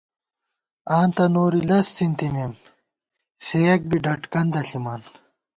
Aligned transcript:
آں 0.97 1.07
تہ 1.15 1.25
نوری 1.33 1.61
لز 1.69 1.87
څِنتِمېمم، 1.95 2.53
سېیَک 3.45 3.81
بی 3.89 3.97
ڈَڈ 4.03 4.21
کندہ 4.31 4.61
ݪِمان 4.67 5.01